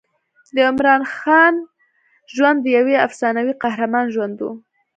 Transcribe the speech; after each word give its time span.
د 0.55 0.57
عمراخان 0.69 1.53
ژوند 2.35 2.57
د 2.63 2.67
یوه 2.77 2.95
افسانوي 3.07 3.53
قهرمان 3.63 4.05
ژوند 4.13 4.37
و. 4.41 4.45